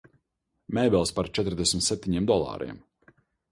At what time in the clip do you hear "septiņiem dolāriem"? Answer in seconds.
1.91-2.83